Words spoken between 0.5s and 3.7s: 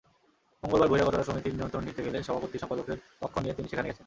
মঙ্গলবার বহিরাগতরা সমিতির নিয়ন্ত্রণ নিতে গেলে সভাপতি-সম্পাদকের পক্ষ নিয়ে তিনি